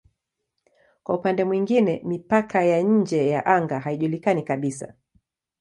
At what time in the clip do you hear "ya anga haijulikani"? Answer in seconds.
3.29-4.43